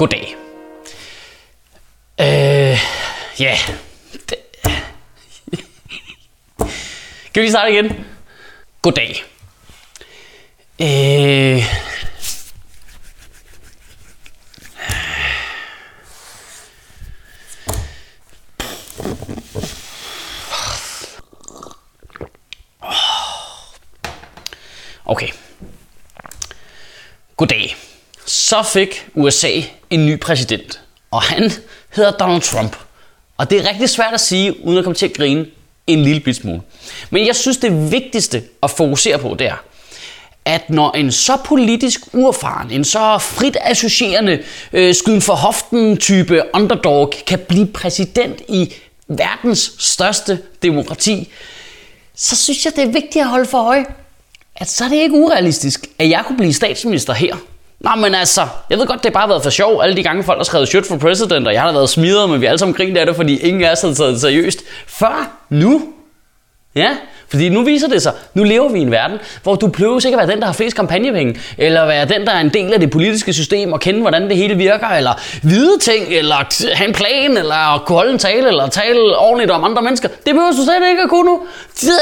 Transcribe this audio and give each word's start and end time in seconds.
Goddag. 0.00 0.36
Øh, 2.20 2.26
eh, 2.26 2.78
ja. 3.40 3.44
Yeah. 3.44 3.58
Kan 7.34 7.34
vi 7.34 7.40
lige 7.40 7.50
starte 7.50 7.72
igen? 7.72 8.06
Goddag. 8.82 9.24
Øh, 10.80 11.56
eh. 11.56 11.64
Okay. 25.04 25.28
Goddag. 27.36 27.89
Så 28.50 28.62
fik 28.62 29.06
USA 29.14 29.50
en 29.90 30.06
ny 30.06 30.20
præsident, 30.20 30.80
og 31.10 31.22
han 31.22 31.52
hedder 31.90 32.10
Donald 32.10 32.42
Trump. 32.42 32.76
Og 33.36 33.50
det 33.50 33.58
er 33.58 33.68
rigtig 33.68 33.88
svært 33.88 34.14
at 34.14 34.20
sige, 34.20 34.66
uden 34.66 34.78
at 34.78 34.84
komme 34.84 34.94
til 34.94 35.06
at 35.06 35.12
grine 35.12 35.46
en 35.86 36.02
lille 36.02 36.20
bit 36.20 36.36
smule. 36.36 36.60
Men 37.10 37.26
jeg 37.26 37.36
synes, 37.36 37.56
det 37.56 37.92
vigtigste 37.92 38.42
at 38.62 38.70
fokusere 38.70 39.18
på, 39.18 39.36
det 39.38 39.46
er, 39.46 39.64
at 40.44 40.70
når 40.70 40.92
en 40.92 41.12
så 41.12 41.36
politisk 41.44 42.00
uerfaren, 42.12 42.70
en 42.70 42.84
så 42.84 43.18
frit 43.18 43.56
associerende, 43.60 44.42
øh, 44.72 44.94
skyden 44.94 45.22
for 45.22 45.34
hoften 45.34 45.96
type 45.96 46.42
underdog 46.54 47.12
kan 47.26 47.38
blive 47.38 47.66
præsident 47.66 48.40
i 48.48 48.74
verdens 49.08 49.72
største 49.78 50.38
demokrati, 50.62 51.28
så 52.14 52.36
synes 52.36 52.64
jeg, 52.64 52.76
det 52.76 52.84
er 52.84 52.92
vigtigt 52.92 53.22
at 53.22 53.28
holde 53.28 53.46
for 53.46 53.58
øje, 53.58 53.84
at 54.56 54.70
så 54.70 54.84
er 54.84 54.88
det 54.88 54.96
ikke 54.96 55.14
urealistisk, 55.14 55.86
at 55.98 56.10
jeg 56.10 56.24
kunne 56.26 56.36
blive 56.36 56.52
statsminister 56.52 57.12
her. 57.12 57.36
Nå, 57.80 57.90
men 57.96 58.14
altså, 58.14 58.46
jeg 58.70 58.78
ved 58.78 58.86
godt, 58.86 59.04
det 59.04 59.14
har 59.14 59.20
bare 59.20 59.28
været 59.28 59.42
for 59.42 59.50
sjov, 59.50 59.82
alle 59.82 59.96
de 59.96 60.02
gange 60.02 60.24
folk 60.24 60.38
har 60.38 60.44
skrevet 60.44 60.68
shit 60.68 60.86
for 60.86 60.96
president, 60.96 61.46
og 61.46 61.54
jeg 61.54 61.62
har 61.62 61.68
da 61.68 61.74
været 61.74 61.90
smidret, 61.90 62.30
men 62.30 62.40
vi 62.40 62.46
alle 62.46 62.58
sammen 62.58 62.74
grint 62.74 62.96
af 62.96 63.06
det, 63.06 63.16
fordi 63.16 63.36
ingen 63.36 63.64
af 63.64 63.72
os 63.72 63.80
havde 63.80 63.94
taget 63.94 64.12
det 64.12 64.20
seriøst. 64.20 64.58
Før 64.86 65.30
nu, 65.48 65.82
Ja, 66.74 66.90
fordi 67.28 67.48
nu 67.48 67.62
viser 67.62 67.88
det 67.88 68.02
sig, 68.02 68.12
nu 68.34 68.42
lever 68.44 68.68
vi 68.68 68.78
i 68.78 68.82
en 68.82 68.90
verden, 68.90 69.18
hvor 69.42 69.54
du 69.54 69.66
behøver 69.66 70.06
ikke 70.06 70.20
at 70.20 70.26
være 70.26 70.34
den, 70.34 70.40
der 70.40 70.46
har 70.46 70.52
flest 70.52 70.76
kampagnepenge, 70.76 71.40
eller 71.58 71.86
være 71.86 72.04
den, 72.04 72.26
der 72.26 72.32
er 72.32 72.40
en 72.40 72.48
del 72.48 72.72
af 72.72 72.80
det 72.80 72.90
politiske 72.90 73.32
system, 73.32 73.72
og 73.72 73.80
kende, 73.80 74.00
hvordan 74.00 74.28
det 74.28 74.36
hele 74.36 74.54
virker, 74.54 74.86
eller 74.88 75.20
vide 75.42 75.78
ting, 75.78 76.04
eller 76.08 76.36
have 76.74 76.88
en 76.88 76.94
plan, 76.94 77.36
eller 77.36 77.82
kunne 77.86 77.96
holde 77.96 78.12
en 78.12 78.18
tale, 78.18 78.48
eller 78.48 78.68
tale 78.68 79.18
ordentligt 79.18 79.50
om 79.50 79.64
andre 79.64 79.82
mennesker. 79.82 80.08
Det 80.08 80.34
behøver 80.34 80.50
du 80.50 80.64
slet 80.64 80.90
ikke 80.90 81.02
at 81.02 81.08
kunne 81.08 81.30
nu. 81.30 81.40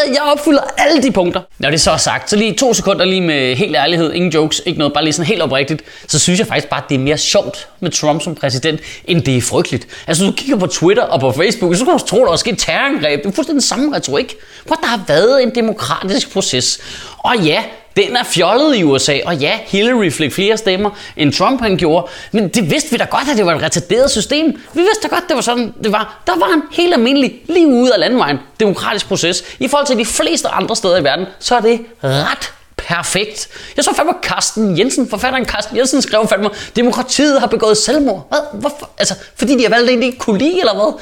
Jeg 0.07 0.23
opfylder 0.33 0.61
alle 0.79 1.03
de 1.03 1.11
punkter. 1.11 1.41
Når 1.59 1.71
det 1.71 1.81
så 1.81 1.91
er 1.91 1.97
sagt, 1.97 2.31
så 2.31 2.37
lige 2.37 2.55
to 2.55 2.75
sekunder 2.75 3.05
lige 3.05 3.21
med 3.21 3.57
helt 3.57 3.77
ærlighed, 3.77 4.13
ingen 4.13 4.33
jokes, 4.33 4.63
ikke 4.67 4.79
noget, 4.79 4.95
bare 4.95 5.05
lige 5.05 5.13
sådan 5.13 5.27
helt 5.27 5.43
oprigtigt, 5.43 5.83
så 6.09 6.19
synes 6.19 6.39
jeg 6.39 6.47
faktisk 6.47 6.69
bare, 6.69 6.83
at 6.83 6.89
det 6.89 6.95
er 6.95 6.99
mere 6.99 7.19
sjovt 7.19 7.69
med 7.81 7.91
Trump 7.91 8.23
som 8.23 8.35
præsident, 8.35 8.81
end 9.05 9.23
det 9.23 9.37
er 9.37 9.43
frygteligt. 9.43 9.87
Altså, 10.07 10.25
du 10.25 10.33
kigger 10.33 10.57
på 10.57 10.67
Twitter 10.67 11.03
og 11.03 11.21
på 11.21 11.33
Facebook, 11.33 11.75
så 11.75 11.79
kan 11.79 11.87
du 11.87 11.93
også 11.93 12.07
tro, 12.07 12.25
der 12.25 12.33
er 12.33 12.37
sket 12.37 12.59
terrorangreb. 12.59 13.23
Det 13.23 13.29
er 13.29 13.33
fuldstændig 13.33 13.53
den 13.53 13.69
samme 13.69 13.97
retorik. 13.97 14.35
Hvor 14.65 14.77
der 14.77 14.87
har 14.87 15.01
været 15.07 15.43
en 15.43 15.55
demokratisk 15.55 16.33
proces. 16.33 16.81
Og 17.19 17.37
ja, 17.37 17.63
den 17.97 18.17
er 18.17 18.25
fjollet 18.25 18.77
i 18.77 18.85
USA, 18.85 19.19
og 19.27 19.37
ja, 19.37 19.59
Hillary 19.67 20.11
fik 20.11 20.33
flere 20.33 20.57
stemmer, 20.57 20.91
end 21.17 21.33
Trump 21.33 21.61
han 21.61 21.77
gjorde. 21.77 22.07
Men 22.33 22.49
det 22.49 22.71
vidste 22.71 22.91
vi 22.91 22.97
da 22.97 23.05
godt, 23.05 23.29
at 23.31 23.37
det 23.37 23.47
var 23.47 23.55
et 23.55 23.63
retarderet 23.63 24.11
system. 24.11 24.47
Vi 24.75 24.81
vidste 24.81 25.03
da 25.03 25.15
godt, 25.15 25.29
det 25.29 25.37
var 25.37 25.43
sådan, 25.43 25.75
det 25.85 25.93
var. 25.93 26.23
Der 26.27 26.39
var 26.39 26.55
en 26.55 26.63
helt 26.73 26.95
almindelig, 26.95 27.43
lige 27.49 27.67
ude 27.67 27.95
af 27.95 28.01
landvejen, 28.01 28.39
demokratisk 28.61 29.09
proces. 29.09 29.45
I 29.59 29.69
forhold 29.69 29.87
til 29.87 29.99
de 29.99 30.05
fleste 30.05 30.49
andre 30.49 30.77
steder 30.77 30.97
i 30.97 31.05
verden, 31.05 31.27
så 31.39 31.57
er 31.57 31.61
det 31.61 31.81
ret 32.05 32.53
perfekt. 32.77 33.49
Jeg 33.77 33.85
så 33.85 33.95
fandme 33.95 34.13
Carsten 34.23 34.79
Jensen, 34.79 35.11
forfatteren 35.11 35.45
Carsten 35.45 35.77
Jensen 35.77 36.03
skrev 36.03 36.27
fandme, 36.29 36.51
demokratiet 36.77 37.41
har 37.41 37.47
begået 37.47 37.77
selvmord. 37.77 38.27
Hvad? 38.29 38.61
Hvorfor? 38.61 38.91
Altså, 38.99 39.15
fordi 39.37 39.59
de 39.59 39.63
har 39.63 39.71
valgt 39.71 39.91
en, 39.91 40.01
de 40.01 40.07
ikke 40.07 40.19
kunne 40.19 40.39
lide, 40.39 40.61
eller 40.61 40.75
hvad? 40.75 41.01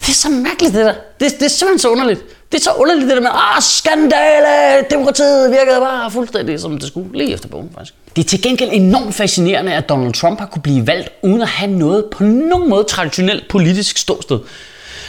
Det 0.00 0.08
er 0.08 0.12
så 0.14 0.28
mærkeligt, 0.28 0.74
det 0.74 0.84
der. 0.84 0.94
Det, 1.20 1.40
det 1.40 1.42
er 1.42 1.48
simpelthen 1.48 1.78
så 1.78 1.88
underligt. 1.88 2.20
Det 2.52 2.58
er 2.58 2.62
så 2.62 2.70
underligt, 2.72 3.08
det 3.08 3.16
der 3.16 3.22
med, 3.22 3.30
ah, 3.32 3.62
skandale, 3.62 4.84
demokratiet 4.90 5.50
virkede 5.50 5.80
bare 5.80 6.10
fuldstændig, 6.10 6.60
som 6.60 6.78
det 6.78 6.88
skulle, 6.88 7.18
lige 7.18 7.32
efter 7.34 7.48
bogen 7.48 7.70
faktisk. 7.74 7.94
Det 8.16 8.24
er 8.24 8.28
til 8.28 8.42
gengæld 8.42 8.70
enormt 8.72 9.14
fascinerende, 9.14 9.72
at 9.72 9.88
Donald 9.88 10.12
Trump 10.12 10.38
har 10.38 10.46
kunne 10.46 10.62
blive 10.62 10.86
valgt, 10.86 11.08
uden 11.22 11.42
at 11.42 11.48
have 11.48 11.70
noget 11.70 12.04
på 12.12 12.24
nogen 12.24 12.68
måde 12.68 12.84
traditionelt 12.84 13.48
politisk 13.48 13.98
ståsted. 13.98 14.38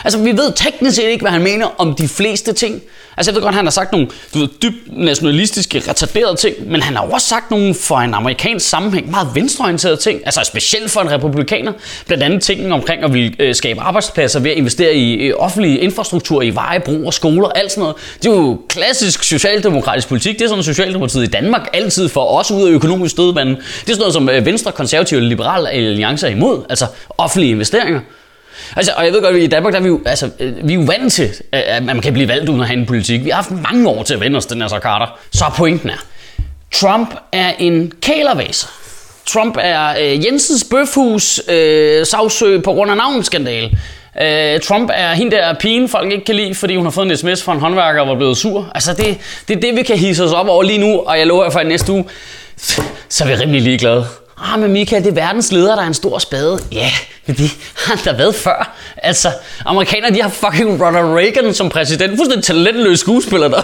Altså, 0.08 0.20
vi 0.20 0.32
ved 0.32 0.54
teknisk 0.56 0.96
set 0.96 1.04
ikke, 1.04 1.22
hvad 1.22 1.32
han 1.32 1.44
mener 1.44 1.82
om 1.82 1.96
de 1.96 2.08
fleste 2.08 2.54
ting. 2.54 2.82
Altså, 3.18 3.32
jeg 3.32 3.36
ved 3.36 3.42
godt, 3.42 3.56
han 3.56 3.66
har 3.66 3.72
sagt 3.72 3.92
nogle 3.92 4.08
du 4.34 4.40
ved, 4.40 4.48
dybt 4.62 4.98
nationalistiske, 4.98 5.84
retarderede 5.90 6.36
ting, 6.36 6.56
men 6.72 6.82
han 6.82 6.96
har 6.96 7.04
også 7.04 7.28
sagt 7.28 7.52
nogle 7.52 7.74
for 7.74 7.98
en 7.98 8.14
amerikansk 8.14 8.70
sammenhæng 8.70 9.12
meget 9.12 9.28
venstreorienterede 9.34 9.98
ting, 9.98 10.22
altså 10.26 10.42
specielt 10.44 10.92
for 10.92 11.02
en 11.02 11.12
republikaner. 11.12 11.74
Blandt 12.06 12.24
andet 12.24 12.42
ting 12.42 12.74
omkring 12.74 13.04
at 13.04 13.14
ville 13.14 13.36
øh, 13.40 13.56
skabe 13.56 13.82
arbejdspladser 13.82 14.40
ved 14.40 14.52
at 14.52 14.58
investere 14.58 14.96
i 14.96 15.14
øh, 15.14 15.34
offentlig 15.38 15.82
infrastruktur, 15.82 16.42
i 16.42 16.50
veje, 16.50 16.80
broer, 16.80 17.12
skoler, 17.12 17.50
alt 17.50 17.72
sådan 17.72 17.82
noget. 17.82 17.96
Det 18.24 18.30
er 18.30 18.36
jo 18.36 18.62
klassisk 18.70 19.24
socialdemokratisk 19.24 20.08
politik. 20.08 20.40
Det 20.40 20.46
er 20.46 20.50
sådan, 20.50 20.64
Socialdemokratiet 20.64 21.24
i 21.24 21.28
Danmark 21.28 21.68
altid 21.74 22.10
får 22.10 22.40
os 22.40 22.52
ud 22.52 22.68
af 22.68 22.72
økonomisk 22.72 23.12
stødvanden. 23.12 23.56
Det 23.56 23.64
er 23.64 23.94
sådan 23.94 24.00
noget, 24.00 24.14
som 24.14 24.30
øh, 24.30 24.46
Venstre, 24.46 24.72
Konservative 24.72 25.20
og 25.20 25.24
Liberale 25.24 25.70
Alliance 25.70 26.28
er 26.28 26.32
imod, 26.32 26.64
altså 26.70 26.86
offentlige 27.18 27.52
investeringer. 27.52 28.00
Altså, 28.76 28.92
og 28.98 29.06
jeg 29.06 29.14
ved 29.14 29.22
godt, 29.22 29.36
at 29.36 29.42
i 29.42 29.48
Danmark 29.48 29.74
der 29.74 29.80
er 29.80 29.84
vi, 29.84 29.88
jo, 29.88 30.02
altså, 30.06 30.30
øh, 30.40 30.68
vi 30.68 30.74
er 30.74 30.78
jo 30.78 30.84
vant 30.84 31.14
til, 31.14 31.30
at 31.52 31.84
man 31.84 32.02
kan 32.02 32.14
blive 32.14 32.28
valgt 32.28 32.50
uden 32.50 32.62
at 32.62 32.68
have 32.68 32.80
en 32.80 32.86
politik. 32.86 33.24
Vi 33.24 33.30
har 33.30 33.36
haft 33.36 33.52
mange 33.52 33.90
år 33.90 34.04
til 34.04 34.14
at 34.14 34.20
vende 34.20 34.38
os 34.38 34.46
den 34.46 34.62
her 34.62 34.68
så 34.68 34.80
Carter. 34.80 35.20
Så 35.32 35.46
pointen 35.58 35.90
er, 35.90 36.04
Trump 36.72 37.16
er 37.32 37.52
en 37.60 37.92
kælervaser. 38.02 38.68
Trump 39.26 39.58
er 39.60 39.90
øh, 39.90 40.26
Jensens 40.26 40.64
Bøfhus 40.72 41.42
øh, 41.50 42.06
savsø 42.06 42.60
på 42.60 42.74
grund 42.74 42.92
af 42.92 42.98
navnskandal. 42.98 43.78
Øh, 44.22 44.60
Trump 44.60 44.90
er 44.94 45.14
hende 45.14 45.36
der 45.36 45.54
pigen, 45.54 45.90
folk 45.90 46.12
ikke 46.12 46.26
kan 46.26 46.36
lide, 46.36 46.56
fordi 46.56 46.76
hun 46.76 46.86
har 46.86 46.92
fået 46.92 47.12
en 47.12 47.18
sms 47.18 47.44
fra 47.44 47.54
en 47.54 47.60
håndværker 47.60 48.02
og 48.02 48.08
var 48.08 48.16
blevet 48.16 48.38
sur. 48.38 48.72
Altså, 48.76 48.94
det, 48.94 49.18
det 49.48 49.56
er 49.56 49.60
det, 49.60 49.76
vi 49.76 49.84
kan 49.84 49.98
hisse 49.98 50.24
os 50.24 50.32
op 50.32 50.48
over 50.48 50.64
lige 50.64 50.78
nu, 50.78 51.00
og 51.00 51.20
jeg 51.20 51.28
lover 51.28 51.44
jer 51.44 51.52
for, 51.52 51.60
at 51.60 51.68
næste 51.68 51.92
uge, 51.92 52.06
så 53.10 53.24
er 53.24 53.28
vi 53.28 53.34
rimelig 53.34 53.62
ligeglade. 53.62 54.06
Ah, 54.42 54.60
men 54.60 54.72
Michael, 54.72 55.04
det 55.04 55.10
er 55.10 55.14
verdens 55.14 55.52
leder, 55.52 55.76
der 55.76 55.82
er 55.84 55.88
en 55.88 55.94
stor 55.94 56.20
spade. 56.20 56.60
Ja, 56.72 56.90
men 57.26 57.36
det 57.38 57.52
har 57.76 57.96
han 57.96 58.06
da 58.06 58.12
været 58.12 58.36
før. 58.36 58.76
Altså, 58.98 59.32
amerikanerne, 59.66 60.16
de 60.16 60.22
har 60.22 60.30
fucking 60.30 60.82
Ronald 60.86 61.06
Reagan 61.06 61.54
som 61.54 61.70
præsident. 61.70 62.18
Fuldstændig 62.18 62.44
talentløs 62.46 63.00
skuespiller, 63.00 63.48
der, 63.48 63.62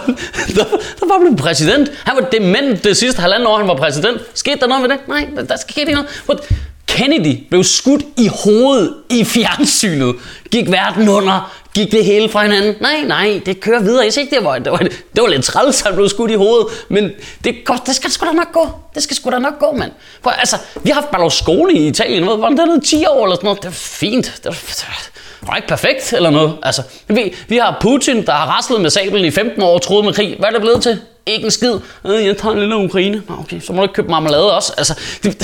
der, 0.56 0.64
der 1.00 1.06
var 1.08 1.18
blevet 1.20 1.38
præsident. 1.38 1.90
Han 2.04 2.16
var 2.16 2.28
dement 2.28 2.84
det 2.84 2.96
sidste 2.96 3.20
halvandet 3.20 3.46
år, 3.48 3.58
han 3.58 3.68
var 3.68 3.76
præsident. 3.76 4.20
Skete 4.34 4.60
der 4.60 4.66
noget 4.66 4.82
med 4.82 4.90
det? 4.90 5.08
Nej, 5.08 5.28
der, 5.36 5.42
der 5.42 5.56
skete 5.56 5.80
ikke 5.80 5.92
noget. 5.92 6.22
But 6.26 6.40
Kennedy 6.86 7.46
blev 7.50 7.64
skudt 7.64 8.02
i 8.16 8.30
hovedet 8.44 8.94
i 9.10 9.24
fjernsynet. 9.24 10.14
Gik 10.50 10.70
verden 10.70 11.08
under. 11.08 11.52
Gik 11.74 11.92
det 11.92 12.04
hele 12.04 12.28
fra 12.28 12.42
hinanden? 12.42 12.74
Nej, 12.80 13.00
nej, 13.06 13.40
det 13.46 13.60
kører 13.60 13.80
videre. 13.80 14.04
Jeg 14.04 14.12
siger 14.12 14.22
ikke, 14.22 14.36
det 14.36 14.44
var, 14.44 14.58
det 14.58 14.72
var, 14.72 14.78
det 14.78 15.22
var 15.22 15.26
lidt 15.26 15.44
træls, 15.44 15.82
at 15.82 15.86
han 15.86 15.94
blev 15.96 16.08
skudt 16.08 16.30
i 16.30 16.34
hovedet, 16.34 16.66
men 16.88 17.10
det, 17.44 17.64
går, 17.64 17.82
det 17.86 17.96
skal 17.96 18.10
sgu 18.10 18.26
da 18.26 18.32
nok 18.32 18.52
gå. 18.52 18.68
Det 18.94 19.02
skal 19.02 19.16
sgu 19.16 19.30
da 19.30 19.38
nok 19.38 19.58
gå, 19.58 19.72
mand. 19.72 19.92
For, 20.22 20.30
altså, 20.30 20.56
vi 20.82 20.90
har 20.90 20.94
haft 20.94 21.10
Berlusconi 21.10 21.72
i 21.74 21.86
Italien, 21.86 22.24
hvor 22.24 22.48
det 22.48 22.58
er 22.58 22.80
10 22.84 23.06
år 23.06 23.24
eller 23.24 23.36
sådan 23.36 23.46
noget. 23.46 23.62
Det 23.62 23.68
er 23.68 23.72
fint. 23.72 24.24
Det 24.24 24.46
er, 24.46 24.50
det 24.50 25.48
var 25.48 25.56
ikke 25.56 25.68
perfekt 25.68 26.12
eller 26.12 26.30
noget. 26.30 26.52
Altså, 26.62 26.82
vi, 27.08 27.34
vi 27.48 27.56
har 27.56 27.78
Putin, 27.80 28.26
der 28.26 28.32
har 28.32 28.46
raslet 28.46 28.80
med 28.80 28.90
sablen 28.90 29.24
i 29.24 29.30
15 29.30 29.62
år 29.62 29.74
og 29.74 29.82
troet 29.82 30.04
med 30.04 30.12
krig. 30.12 30.36
Hvad 30.38 30.48
er 30.48 30.52
det 30.52 30.60
blevet 30.60 30.82
til? 30.82 31.00
Ikke 31.26 31.44
en 31.44 31.50
skid. 31.50 31.78
Øh, 32.06 32.26
jeg 32.26 32.36
tager 32.36 32.52
en 32.52 32.58
lille 32.58 32.76
Ukraine. 32.76 33.22
Nå, 33.28 33.34
okay, 33.38 33.60
så 33.60 33.72
må 33.72 33.76
du 33.76 33.82
ikke 33.82 33.94
købe 33.94 34.08
marmelade 34.08 34.56
også. 34.56 34.72
Altså, 34.78 34.94
det, 35.22 35.38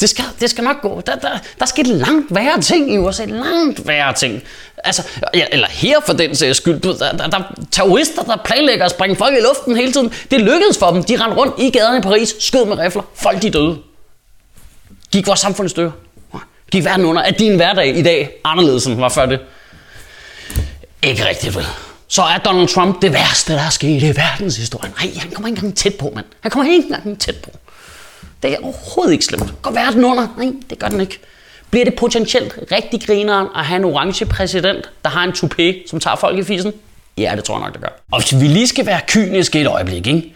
det, 0.00 0.08
skal, 0.08 0.24
det 0.40 0.50
skal 0.50 0.64
nok 0.64 0.80
gå. 0.82 1.00
Der, 1.06 1.16
der, 1.16 1.28
der 1.58 1.66
sket 1.66 1.86
langt 1.86 2.34
værre 2.34 2.60
ting 2.60 2.94
i 2.94 2.98
USA. 2.98 3.24
Langt 3.24 3.86
værre 3.86 4.12
ting. 4.12 4.42
Altså, 4.84 5.02
ja, 5.34 5.44
eller 5.52 5.68
her 5.70 6.00
for 6.06 6.12
den 6.12 6.34
sags 6.34 6.56
skyld. 6.56 6.80
Der, 6.80 7.12
der, 7.12 7.26
der 7.26 7.38
er 7.38 7.42
terrorister, 7.70 8.22
der 8.22 8.36
planlægger 8.36 8.84
at 8.84 8.90
springe 8.90 9.16
folk 9.16 9.34
i 9.36 9.40
luften 9.40 9.76
hele 9.76 9.92
tiden. 9.92 10.12
Det 10.30 10.40
lykkedes 10.40 10.78
for 10.78 10.90
dem. 10.90 11.04
De 11.04 11.16
rendte 11.24 11.36
rundt 11.36 11.54
i 11.58 11.70
gaderne 11.70 11.98
i 11.98 12.00
Paris, 12.00 12.34
skød 12.38 12.64
med 12.64 12.78
rifler. 12.78 13.02
Folk 13.14 13.42
de 13.42 13.50
døde. 13.50 13.78
Gik 15.12 15.26
vores 15.26 15.40
samfund 15.40 15.66
i 15.66 15.70
stykker. 15.70 15.92
Gik 16.70 16.84
verden 16.84 17.06
under. 17.06 17.22
Er 17.22 17.30
din 17.30 17.56
hverdag 17.56 17.96
i 17.98 18.02
dag 18.02 18.30
anderledes 18.44 18.86
end 18.86 19.00
var 19.00 19.08
før 19.08 19.26
det? 19.26 19.40
Ikke 21.02 21.28
rigtigt 21.28 21.56
vel. 21.56 21.66
Så 22.12 22.22
er 22.22 22.38
Donald 22.38 22.68
Trump 22.68 23.02
det 23.02 23.12
værste, 23.12 23.52
der 23.52 23.60
er 23.60 23.70
sket 23.70 24.02
i 24.02 24.16
verdenshistorien. 24.16 24.94
Nej, 25.02 25.12
han 25.16 25.30
kommer 25.30 25.48
ikke 25.48 25.58
engang 25.58 25.76
tæt 25.76 25.94
på, 25.94 26.12
mand. 26.14 26.26
Han 26.40 26.50
kommer 26.50 26.72
ikke 26.72 26.86
engang 26.86 27.20
tæt 27.20 27.36
på. 27.36 27.50
Det 28.42 28.52
er 28.52 28.56
overhovedet 28.62 29.12
ikke 29.12 29.24
slemt. 29.24 29.62
Går 29.62 29.70
verden 29.70 30.04
under? 30.04 30.26
Nej, 30.38 30.52
det 30.70 30.78
gør 30.78 30.88
den 30.88 31.00
ikke. 31.00 31.18
Bliver 31.70 31.84
det 31.84 31.94
potentielt 31.94 32.58
rigtig 32.72 33.06
grineren 33.06 33.46
at 33.56 33.64
have 33.64 33.76
en 33.76 33.84
orange 33.84 34.26
præsident, 34.26 34.90
der 35.04 35.10
har 35.10 35.24
en 35.24 35.30
toupé, 35.30 35.88
som 35.90 36.00
tager 36.00 36.16
folk 36.16 36.38
i 36.38 36.42
fisen? 36.42 36.72
Ja, 37.18 37.32
det 37.36 37.44
tror 37.44 37.54
jeg 37.54 37.64
nok, 37.64 37.72
det 37.72 37.80
gør. 37.80 38.02
Og 38.10 38.20
hvis 38.20 38.40
vi 38.40 38.46
lige 38.46 38.66
skal 38.66 38.86
være 38.86 39.00
kyniske 39.08 39.60
et 39.60 39.66
øjeblik, 39.66 40.06
ikke? 40.06 40.34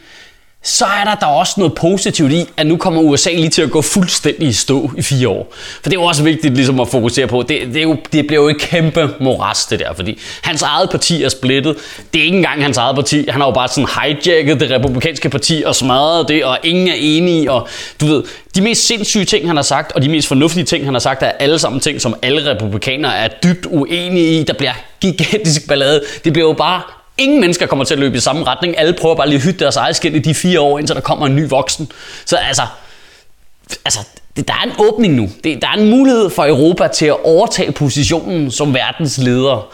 Så 0.67 0.85
er 0.85 1.05
der 1.05 1.15
da 1.15 1.27
også 1.27 1.55
noget 1.57 1.75
positivt 1.75 2.33
i, 2.33 2.45
at 2.57 2.67
nu 2.67 2.77
kommer 2.77 3.01
USA 3.01 3.31
lige 3.31 3.49
til 3.49 3.63
at 3.63 3.71
gå 3.71 3.83
fuldstændig 3.83 4.49
i 4.49 4.53
stå 4.53 4.91
i 4.97 5.03
fire 5.03 5.29
år. 5.29 5.53
For 5.83 5.91
det 5.91 5.97
er 5.97 6.01
jo 6.01 6.07
også 6.07 6.23
vigtigt 6.23 6.55
ligesom 6.55 6.81
at 6.81 6.89
fokusere 6.89 7.27
på. 7.27 7.43
Det, 7.43 7.61
det, 7.67 7.77
er 7.77 7.83
jo, 7.83 7.97
det 8.13 8.27
bliver 8.27 8.43
jo 8.43 8.49
et 8.49 8.59
kæmpe 8.61 9.11
moras, 9.21 9.65
det 9.65 9.79
der, 9.79 9.95
fordi 9.95 10.19
hans 10.43 10.63
eget 10.63 10.91
parti 10.91 11.23
er 11.23 11.29
splittet. 11.29 11.77
Det 12.15 12.21
er 12.21 12.25
ikke 12.25 12.37
engang 12.37 12.63
hans 12.63 12.77
eget 12.77 12.95
parti. 12.95 13.25
Han 13.29 13.41
har 13.41 13.49
jo 13.49 13.55
bare 13.55 13.69
sådan 13.69 13.89
hijacket 14.03 14.61
det 14.61 14.71
republikanske 14.71 15.29
parti 15.29 15.63
og 15.67 15.75
smadret 15.75 16.29
det, 16.29 16.45
og 16.45 16.59
ingen 16.63 16.89
er 16.89 16.97
enige. 16.99 17.53
Og 17.53 17.69
du 18.01 18.07
ved, 18.07 18.23
de 18.55 18.61
mest 18.61 18.87
sindssyge 18.87 19.25
ting, 19.25 19.47
han 19.47 19.57
har 19.57 19.63
sagt, 19.63 19.93
og 19.93 20.03
de 20.03 20.09
mest 20.09 20.29
fornuftige 20.29 20.65
ting, 20.65 20.85
han 20.85 20.95
har 20.95 21.01
sagt, 21.01 21.23
er 21.23 21.31
alle 21.31 21.59
sammen 21.59 21.81
ting, 21.81 22.01
som 22.01 22.15
alle 22.23 22.51
republikanere 22.51 23.17
er 23.17 23.29
dybt 23.29 23.67
uenige 23.67 24.41
i. 24.41 24.43
Der 24.43 24.53
bliver 24.53 24.73
gigantisk 25.01 25.69
ballade. 25.69 26.03
Det 26.25 26.33
bliver 26.33 26.49
jo 26.49 26.53
bare 26.53 26.83
Ingen 27.19 27.41
mennesker 27.41 27.67
kommer 27.67 27.85
til 27.85 27.95
at 27.95 28.01
løbe 28.01 28.17
i 28.17 28.21
samme 28.21 28.45
retning. 28.45 28.79
Alle 28.79 28.93
prøver 28.93 29.15
bare 29.15 29.29
lige 29.29 29.37
at 29.37 29.45
hytte 29.45 29.61
deres 29.61 29.77
eget 29.77 29.97
skin 29.97 30.15
i 30.15 30.19
de 30.19 30.35
fire 30.35 30.61
år, 30.61 30.79
indtil 30.79 30.97
der 30.97 31.03
kommer 31.03 31.27
en 31.27 31.37
ny 31.37 31.49
voksen. 31.49 31.93
Så 32.25 32.37
altså, 32.37 32.63
altså 33.85 34.01
det, 34.37 34.49
der 34.49 34.55
er 34.55 34.63
en 34.63 34.73
åbning 34.79 35.15
nu. 35.15 35.29
Det, 35.45 35.63
der 35.63 35.69
er 35.69 35.73
en 35.73 35.91
mulighed 35.91 36.31
for 36.31 36.47
Europa 36.47 36.89
til 36.89 37.07
at 37.07 37.25
overtage 37.25 37.73
positionen 37.73 38.51
som 38.51 38.75
verdens 38.75 39.19
leder, 39.19 39.69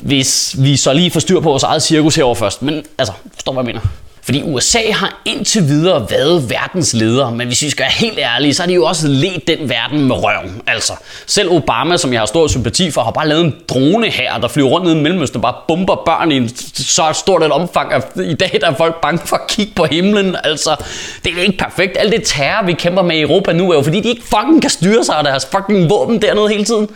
hvis 0.00 0.56
vi 0.58 0.76
så 0.76 0.92
lige 0.92 1.10
får 1.10 1.20
styr 1.20 1.40
på 1.40 1.48
vores 1.48 1.62
eget 1.62 1.82
cirkus 1.82 2.14
herover 2.14 2.34
først. 2.34 2.62
Men 2.62 2.84
altså, 2.98 3.12
forstår 3.34 3.52
hvad 3.52 3.62
jeg 3.62 3.66
mener. 3.66 3.80
Fordi 4.24 4.42
USA 4.42 4.92
har 4.92 5.22
indtil 5.24 5.68
videre 5.68 6.06
været 6.10 6.50
verdens 6.50 6.92
leder, 6.94 7.30
men 7.30 7.46
hvis 7.46 7.62
vi 7.62 7.70
skal 7.70 7.82
være 7.82 7.92
helt 7.92 8.18
ærlige, 8.18 8.54
så 8.54 8.62
har 8.62 8.66
de 8.66 8.74
jo 8.74 8.84
også 8.84 9.08
let 9.08 9.46
den 9.46 9.68
verden 9.68 10.04
med 10.04 10.16
røven. 10.16 10.62
Altså, 10.66 10.92
selv 11.26 11.50
Obama, 11.50 11.96
som 11.96 12.12
jeg 12.12 12.20
har 12.20 12.26
stor 12.26 12.46
sympati 12.46 12.90
for, 12.90 13.02
har 13.02 13.10
bare 13.10 13.28
lavet 13.28 13.44
en 13.44 13.54
drone 13.68 14.10
her, 14.10 14.38
der 14.38 14.48
flyver 14.48 14.68
rundt 14.68 14.86
ned 14.86 14.94
i 14.94 15.02
Mellemøsten 15.02 15.36
og 15.36 15.42
bare 15.42 15.54
bomber 15.68 16.02
børn 16.06 16.32
i 16.32 16.36
en 16.36 16.56
så 16.74 17.12
stort 17.12 17.42
et 17.42 17.52
omfang, 17.52 17.92
at 17.92 18.04
i 18.16 18.34
dag 18.34 18.58
der 18.60 18.70
er 18.70 18.74
folk 18.74 19.00
bange 19.00 19.26
for 19.26 19.36
at 19.36 19.46
kigge 19.48 19.72
på 19.76 19.84
himlen. 19.84 20.36
Altså, 20.44 20.76
det 21.24 21.38
er 21.38 21.42
ikke 21.42 21.58
perfekt. 21.58 21.96
Alt 21.96 22.12
det 22.12 22.22
terror, 22.24 22.66
vi 22.66 22.72
kæmper 22.72 23.02
med 23.02 23.16
i 23.16 23.20
Europa 23.20 23.52
nu, 23.52 23.70
er 23.70 23.76
jo 23.76 23.82
fordi, 23.82 24.00
de 24.00 24.08
ikke 24.08 24.22
fucking 24.22 24.60
kan 24.60 24.70
styre 24.70 25.04
sig 25.04 25.16
af 25.16 25.24
deres 25.24 25.46
fucking 25.46 25.90
våben 25.90 26.22
dernede 26.22 26.48
hele 26.48 26.64
tiden. 26.64 26.88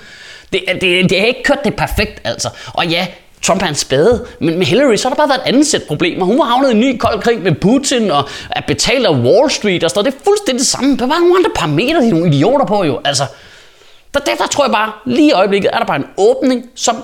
Det, 0.53 0.63
det, 0.81 1.11
det 1.11 1.21
har 1.21 1.27
ikke 1.27 1.43
kørt 1.43 1.65
det 1.65 1.75
perfekt, 1.75 2.21
altså. 2.25 2.49
Og 2.67 2.87
ja, 2.87 3.07
Trump 3.43 3.63
er 3.63 3.67
en 3.67 3.75
spade, 3.75 4.27
men 4.41 4.59
med 4.59 4.67
Hillary 4.67 4.97
så 4.97 5.09
har 5.09 5.15
der 5.15 5.17
bare 5.17 5.29
været 5.29 5.41
et 5.41 5.49
andet 5.49 5.67
sæt 5.67 5.83
problemer. 5.83 6.25
Hun 6.27 6.39
var 6.39 6.45
havnet 6.45 6.69
i 6.69 6.73
en 6.73 6.81
ny 6.81 6.99
kold 6.99 7.23
krig 7.23 7.39
med 7.39 7.55
Putin 7.55 8.11
og 8.11 8.29
er 8.51 8.61
betalt 8.61 9.07
af 9.07 9.11
Wall 9.11 9.51
Street 9.51 9.85
og 9.85 9.91
sådan 9.91 10.13
det 10.13 10.19
er 10.19 10.25
fuldstændig 10.25 10.59
det 10.59 10.67
samme. 10.67 10.97
Der 10.97 11.07
var 11.07 11.19
nogle 11.19 11.37
andre 11.37 11.51
parametre, 11.55 12.01
de 12.01 12.07
er 12.09 12.11
nogle 12.11 12.29
idioter 12.29 12.67
på 12.67 12.85
jo. 12.85 13.01
Altså, 13.05 13.25
der, 14.15 14.21
der, 14.21 14.35
der 14.35 14.47
tror 14.47 14.65
jeg 14.65 14.73
bare, 14.73 14.93
lige 15.07 15.29
i 15.29 15.33
øjeblikket 15.33 15.71
er 15.73 15.79
der 15.79 15.87
bare 15.87 15.97
en 15.97 16.07
åbning, 16.17 16.65
som 16.75 16.97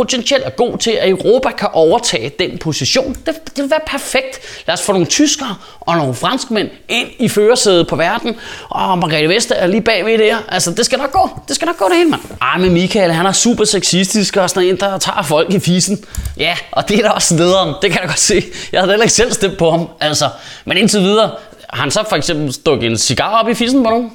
potentielt 0.00 0.44
er 0.44 0.50
god 0.50 0.78
til, 0.78 0.90
at 0.90 1.08
Europa 1.08 1.50
kan 1.50 1.68
overtage 1.72 2.32
den 2.38 2.58
position. 2.58 3.16
Det, 3.26 3.34
det 3.56 3.62
vil 3.62 3.70
være 3.70 3.80
perfekt. 3.86 4.40
Lad 4.66 4.74
os 4.74 4.82
få 4.82 4.92
nogle 4.92 5.06
tyskere 5.06 5.56
og 5.80 5.96
nogle 5.96 6.14
franskmænd 6.14 6.68
ind 6.88 7.08
i 7.18 7.28
førersædet 7.28 7.86
på 7.86 7.96
verden. 7.96 8.36
Og 8.68 8.98
Margrethe 8.98 9.28
Vester 9.28 9.54
er 9.54 9.66
lige 9.66 9.80
bagved 9.82 10.18
der. 10.18 10.36
Altså, 10.48 10.70
det 10.70 10.84
skal 10.84 10.98
nok 10.98 11.12
gå. 11.12 11.30
Det 11.48 11.56
skal 11.56 11.66
nok 11.66 11.76
gå 11.76 11.88
det 11.88 11.96
hele, 11.96 12.10
mand. 12.10 12.20
Ej, 12.42 12.58
men 12.58 12.72
Michael, 12.72 13.12
han 13.12 13.26
er 13.26 13.32
super 13.32 13.64
sexistisk 13.64 14.36
og 14.36 14.50
sådan 14.50 14.68
en, 14.68 14.76
der 14.76 14.98
tager 14.98 15.22
folk 15.22 15.54
i 15.54 15.58
fisen. 15.58 16.04
Ja, 16.36 16.56
og 16.72 16.88
det 16.88 16.98
er 16.98 17.02
da 17.02 17.08
også 17.08 17.36
lederen. 17.36 17.74
Det 17.82 17.90
kan 17.90 18.00
jeg 18.00 18.08
godt 18.08 18.20
se. 18.20 18.44
Jeg 18.72 18.80
havde 18.80 18.92
heller 18.92 19.04
ikke 19.04 19.14
selv 19.14 19.32
stemt 19.32 19.58
på 19.58 19.70
ham. 19.70 19.88
Altså, 20.00 20.28
men 20.64 20.76
indtil 20.76 21.00
videre, 21.00 21.30
har 21.70 21.82
han 21.82 21.90
så 21.90 22.04
for 22.08 22.16
eksempel 22.16 22.52
stukket 22.52 22.90
en 22.90 22.98
cigar 22.98 23.42
op 23.42 23.48
i 23.48 23.54
fissen 23.54 23.82
på 23.82 23.90
nogen? 23.90 24.12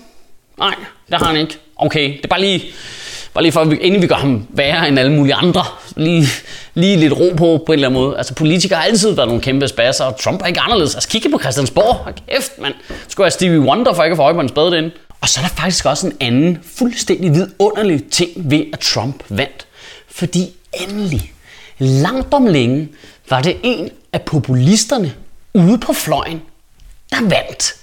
Nej, 0.60 0.76
det 1.10 1.18
har 1.18 1.26
han 1.26 1.38
ikke. 1.38 1.58
Okay, 1.78 2.08
det 2.18 2.24
er 2.24 2.28
bare 2.28 2.42
lige 2.42 2.64
Bare 3.36 3.44
lige 3.44 3.52
for, 3.52 3.74
inden 3.82 4.02
vi 4.02 4.08
gør 4.08 4.16
ham 4.16 4.48
værre 4.50 4.88
end 4.88 5.00
alle 5.00 5.12
mulige 5.12 5.36
andre. 5.36 5.64
Lige, 5.96 6.28
lige 6.74 6.98
lidt 6.98 7.14
ro 7.14 7.34
på, 7.38 7.64
på 7.66 7.72
en 7.72 7.74
eller 7.74 7.88
anden 7.88 8.02
måde. 8.02 8.18
Altså 8.18 8.34
politikere 8.34 8.80
har 8.80 8.86
altid 8.86 9.12
været 9.12 9.28
nogle 9.28 9.44
kæmpe 9.44 9.68
spasser, 9.68 10.06
og 10.06 10.20
Trump 10.20 10.42
er 10.42 10.46
ikke 10.46 10.60
anderledes. 10.60 10.96
Altså 10.96 11.10
kigge 11.10 11.30
på 11.30 11.40
Christiansborg. 11.40 11.96
Hold 11.96 12.16
kæft, 12.30 12.62
mand. 12.62 12.74
Skulle 13.08 13.26
jeg 13.26 13.34
Stevie 13.34 13.60
Wonder 13.60 13.94
for 13.94 14.04
ikke 14.04 14.14
at 14.14 14.18
få 14.18 14.24
øje 14.24 14.34
på 14.34 14.40
en 14.40 14.50
spade 14.50 14.72
derinde. 14.72 14.92
Og 15.22 15.30
så 15.30 15.40
er 15.40 15.48
der 15.48 15.56
faktisk 15.56 15.86
også 15.86 16.08
en 16.08 16.14
anden 16.20 16.60
fuldstændig 16.78 17.34
vidunderlig 17.34 18.04
ting 18.12 18.32
ved, 18.36 18.66
at 18.74 18.80
Trump 18.80 19.24
vandt. 19.30 19.68
Fordi 20.08 20.54
endelig, 20.74 21.34
langt 21.78 22.34
om 22.34 22.46
længe, 22.46 22.90
var 23.30 23.42
det 23.42 23.58
en 23.64 23.90
af 24.14 24.22
populisterne 24.22 25.14
ude 25.54 25.78
på 25.78 25.94
fløjen, 25.94 26.42
der 27.12 27.22
vandt. 27.22 27.76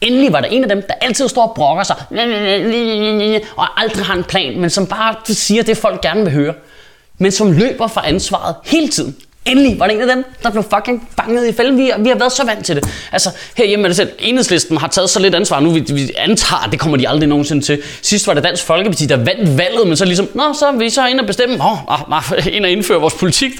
Endelig 0.00 0.32
var 0.32 0.40
der 0.40 0.48
en 0.48 0.62
af 0.62 0.68
dem, 0.68 0.82
der 0.88 0.94
altid 1.00 1.28
står 1.28 1.42
og 1.42 1.54
brokker 1.54 1.82
sig, 1.82 1.96
og 3.56 3.80
aldrig 3.80 4.04
har 4.04 4.14
en 4.14 4.24
plan, 4.24 4.60
men 4.60 4.70
som 4.70 4.86
bare 4.86 5.14
siger 5.24 5.62
det, 5.62 5.76
folk 5.76 6.00
gerne 6.00 6.24
vil 6.24 6.32
høre. 6.32 6.54
Men 7.18 7.32
som 7.32 7.52
løber 7.52 7.86
fra 7.86 8.08
ansvaret 8.08 8.54
hele 8.64 8.88
tiden. 8.88 9.16
Endelig 9.46 9.78
var 9.78 9.86
det 9.86 9.94
en 9.94 10.00
af 10.00 10.16
dem, 10.16 10.24
der 10.42 10.50
blev 10.50 10.64
fucking 10.74 11.08
fanget 11.16 11.48
i 11.48 11.52
fælden. 11.52 11.76
Vi, 11.76 11.92
vi 11.98 12.08
har 12.08 12.16
været 12.16 12.32
så 12.32 12.44
vant 12.44 12.66
til 12.66 12.76
det. 12.76 12.88
Altså, 13.12 13.30
herhjemme 13.56 13.84
er 13.84 13.88
det 13.88 13.96
selv. 13.96 14.10
Enhedslisten 14.18 14.76
har 14.76 14.88
taget 14.88 15.10
så 15.10 15.20
lidt 15.20 15.34
ansvar 15.34 15.60
nu. 15.60 15.70
Vi, 15.70 15.80
vi 15.80 16.10
antager, 16.16 16.64
at 16.64 16.72
det 16.72 16.80
kommer 16.80 16.96
de 16.96 17.08
aldrig 17.08 17.28
nogensinde 17.28 17.64
til. 17.64 17.82
Sidst 18.02 18.26
var 18.26 18.34
det 18.34 18.44
Dansk 18.44 18.64
Folkeparti, 18.64 19.06
der 19.06 19.16
vandt 19.16 19.58
valget, 19.58 19.86
men 19.86 19.96
så 19.96 20.04
ligesom, 20.04 20.28
nå, 20.34 20.42
så 20.58 20.66
er 20.66 20.72
vi 20.72 20.90
så 20.90 21.06
ind 21.06 21.20
og 21.20 21.26
bestemme. 21.26 21.54
Åh, 21.54 21.92
oh, 21.92 22.12
oh, 22.12 22.46
ind 22.56 22.64
og 22.64 22.70
indføre 22.70 23.00
vores 23.00 23.14
politik. 23.14 23.52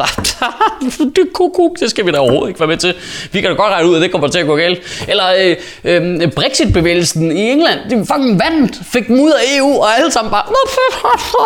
det 1.16 1.32
kukuk, 1.34 1.80
det 1.80 1.90
skal 1.90 2.06
vi 2.06 2.10
da 2.10 2.18
overhovedet 2.18 2.48
ikke 2.48 2.60
være 2.60 2.68
med 2.68 2.76
til. 2.76 2.94
Vi 3.32 3.40
kan 3.40 3.50
da 3.50 3.56
godt 3.56 3.72
regne 3.72 3.88
ud, 3.88 3.96
at 3.96 4.02
det 4.02 4.10
kommer 4.10 4.28
til 4.28 4.38
at 4.38 4.46
gå 4.46 4.56
galt. 4.56 5.04
Eller 5.08 5.24
øh, 5.38 5.56
øh, 5.84 6.32
Brexit-bevægelsen 6.32 7.32
i 7.36 7.50
England, 7.50 7.78
de 7.90 8.06
fucking 8.06 8.40
vandt, 8.40 8.80
fik 8.92 9.06
dem 9.08 9.20
ud 9.20 9.30
af 9.30 9.58
EU, 9.58 9.82
og 9.82 9.96
alle 9.96 10.12
sammen 10.12 10.30
bare, 10.30 10.42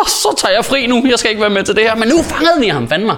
så 0.07 0.35
tager 0.37 0.53
jeg 0.53 0.65
fri 0.65 0.87
nu, 0.87 1.05
jeg 1.09 1.19
skal 1.19 1.31
ikke 1.31 1.41
være 1.41 1.49
med 1.49 1.63
til 1.63 1.75
det 1.75 1.83
her. 1.83 1.95
Men 1.95 2.07
nu 2.07 2.21
fangede 2.23 2.59
vi 2.59 2.67
ham, 2.67 2.89
fandme 2.89 3.13